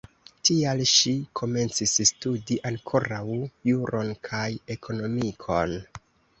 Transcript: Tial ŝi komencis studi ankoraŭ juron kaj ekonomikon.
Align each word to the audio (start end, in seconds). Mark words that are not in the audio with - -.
Tial 0.47 0.79
ŝi 0.91 1.11
komencis 1.41 1.93
studi 2.13 2.59
ankoraŭ 2.71 3.21
juron 3.73 4.13
kaj 4.31 4.45
ekonomikon. 4.81 5.81